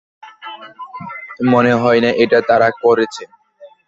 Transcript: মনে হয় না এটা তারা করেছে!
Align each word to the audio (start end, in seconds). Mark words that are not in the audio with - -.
মনে 1.51 1.73
হয় 1.81 1.99
না 2.03 2.11
এটা 2.23 2.39
তারা 2.49 2.69
করেছে! 2.83 3.23